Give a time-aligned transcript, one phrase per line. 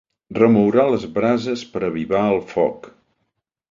[0.37, 2.95] Remourà les brases per avivar el foc.